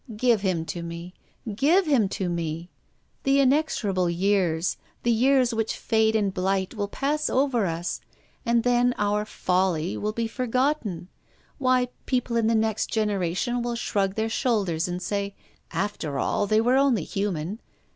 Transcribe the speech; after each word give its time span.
Give 0.17 0.41
him 0.41 0.65
to 0.65 0.81
me, 0.81 1.13
give 1.55 1.85
him 1.85 2.09
to 2.09 2.27
me... 2.27 2.71
The 3.21 3.39
inexorable 3.39 4.09
years— 4.09 4.77
the 5.03 5.11
years 5.11 5.53
which 5.53 5.75
fade 5.75 6.15
and 6.15 6.33
blight— 6.33 6.73
will 6.73 6.87
pass 6.87 7.29
over 7.29 7.67
us, 7.67 8.01
and 8.43 8.63
then 8.63 8.95
our' 8.97 9.25
folly' 9.41 9.97
will 9.97 10.11
be 10.11 10.27
forgotten. 10.27 11.07
Why, 11.59 11.89
people 12.07 12.35
in 12.35 12.47
the 12.47 12.55
next 12.55 12.87
generation 12.89 13.61
will 13.61 13.75
shrug 13.75 14.15
their 14.15 14.27
shoulders 14.27 14.87
and 14.87 15.03
say, 15.03 15.35
* 15.55 15.65
After 15.71 16.17
all, 16.17 16.47
they 16.47 16.61
were 16.61 16.77
only 16.77 17.03
human.' 17.03 17.59